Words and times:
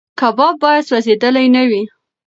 کباب 0.19 0.55
باید 0.61 0.87
سوځېدلی 0.89 1.47
نه 1.55 1.63
وي. 1.69 1.81